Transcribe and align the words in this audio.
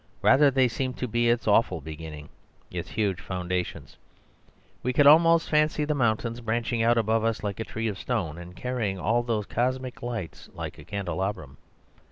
Rather 0.23 0.49
they 0.49 0.67
seem 0.67 0.95
to 0.95 1.07
be 1.07 1.29
its 1.29 1.47
awful 1.47 1.79
beginning: 1.79 2.27
its 2.71 2.89
huge 2.89 3.21
foundations. 3.21 3.97
We 4.81 4.93
could 4.93 5.05
almost 5.05 5.47
fancy 5.47 5.85
the 5.85 5.93
mountain 5.93 6.33
branching 6.43 6.81
out 6.81 6.97
above 6.97 7.23
us 7.23 7.43
like 7.43 7.59
a 7.59 7.63
tree 7.65 7.87
of 7.87 7.99
stone, 7.99 8.39
and 8.39 8.55
carrying 8.55 8.97
all 8.97 9.21
those 9.21 9.45
cosmic 9.45 10.01
lights 10.01 10.49
like 10.55 10.79
a 10.79 10.83
candelabrum. 10.85 11.57